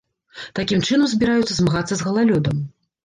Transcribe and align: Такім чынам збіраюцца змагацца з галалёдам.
Такім 0.59 0.79
чынам 0.87 1.11
збіраюцца 1.13 1.59
змагацца 1.59 1.91
з 1.95 2.01
галалёдам. 2.09 2.57